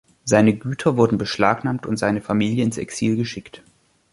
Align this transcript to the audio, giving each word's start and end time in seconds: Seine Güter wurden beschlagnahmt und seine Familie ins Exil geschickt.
Seine 0.23 0.55
Güter 0.55 0.97
wurden 0.97 1.19
beschlagnahmt 1.19 1.85
und 1.85 1.95
seine 1.97 2.21
Familie 2.21 2.63
ins 2.63 2.79
Exil 2.79 3.15
geschickt. 3.15 3.61